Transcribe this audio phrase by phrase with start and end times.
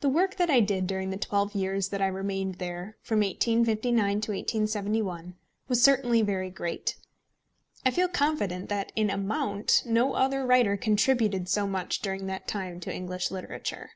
[0.00, 4.32] The work I did during the twelve years that I remained there, from 1859 to
[4.32, 5.36] 1871,
[5.68, 6.96] was certainly very great.
[7.82, 12.78] I feel confident that in amount no other writer contributed so much during that time
[12.80, 13.92] to English literature.